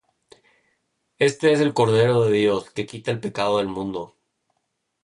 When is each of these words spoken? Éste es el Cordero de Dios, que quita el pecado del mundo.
Éste 1.19 1.53
es 1.53 1.59
el 1.59 1.75
Cordero 1.75 2.23
de 2.25 2.31
Dios, 2.31 2.71
que 2.71 2.87
quita 2.87 3.11
el 3.11 3.19
pecado 3.19 3.59
del 3.59 3.67
mundo. 3.67 4.17